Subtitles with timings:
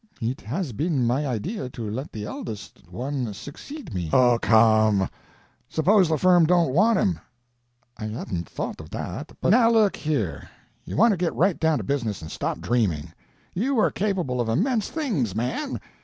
[0.19, 5.07] "It has been my idea to let the eldest one succeed me—" "Oh, come!
[5.69, 7.19] Suppose the firm don't want him?"
[7.99, 10.49] "I hadn't thought of that, but—" "Now, look here;
[10.85, 13.13] you want to get right down to business and stop dreaming.
[13.53, 15.79] You are capable of immense things—man.